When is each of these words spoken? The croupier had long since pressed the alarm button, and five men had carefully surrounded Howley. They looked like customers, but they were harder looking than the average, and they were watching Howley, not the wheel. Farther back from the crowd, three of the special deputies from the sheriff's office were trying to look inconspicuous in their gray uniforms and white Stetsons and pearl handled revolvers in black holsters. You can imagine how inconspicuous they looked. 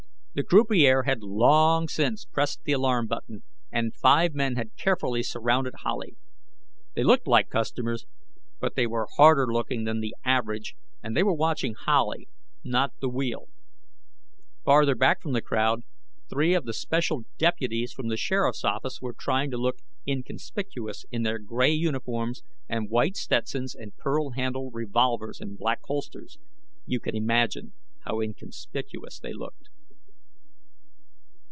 The 0.33 0.43
croupier 0.43 1.03
had 1.03 1.21
long 1.21 1.89
since 1.89 2.23
pressed 2.23 2.63
the 2.63 2.71
alarm 2.71 3.07
button, 3.07 3.43
and 3.69 3.93
five 3.93 4.33
men 4.33 4.55
had 4.55 4.77
carefully 4.77 5.23
surrounded 5.23 5.73
Howley. 5.83 6.15
They 6.95 7.03
looked 7.03 7.27
like 7.27 7.49
customers, 7.49 8.05
but 8.61 8.75
they 8.75 8.87
were 8.87 9.09
harder 9.17 9.47
looking 9.51 9.83
than 9.83 9.99
the 9.99 10.15
average, 10.23 10.73
and 11.03 11.17
they 11.17 11.21
were 11.23 11.33
watching 11.33 11.75
Howley, 11.85 12.29
not 12.63 12.93
the 13.01 13.09
wheel. 13.09 13.49
Farther 14.63 14.95
back 14.95 15.21
from 15.21 15.33
the 15.33 15.41
crowd, 15.41 15.81
three 16.29 16.53
of 16.53 16.63
the 16.63 16.71
special 16.71 17.23
deputies 17.37 17.91
from 17.91 18.07
the 18.07 18.15
sheriff's 18.15 18.63
office 18.63 19.01
were 19.01 19.11
trying 19.11 19.51
to 19.51 19.57
look 19.57 19.79
inconspicuous 20.07 21.05
in 21.11 21.23
their 21.23 21.39
gray 21.39 21.71
uniforms 21.71 22.41
and 22.69 22.89
white 22.89 23.17
Stetsons 23.17 23.75
and 23.75 23.97
pearl 23.97 24.29
handled 24.29 24.75
revolvers 24.75 25.41
in 25.41 25.57
black 25.57 25.79
holsters. 25.83 26.37
You 26.85 27.01
can 27.01 27.17
imagine 27.17 27.73
how 28.05 28.21
inconspicuous 28.21 29.19
they 29.19 29.33
looked. 29.33 29.67